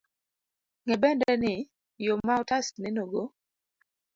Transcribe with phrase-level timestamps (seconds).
[0.85, 1.53] Ng'e bende ni,
[2.05, 3.21] yo ma otas nenogo,